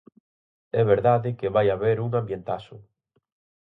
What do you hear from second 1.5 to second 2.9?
vai haber un ambientazo.